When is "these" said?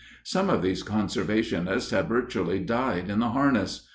0.63-0.81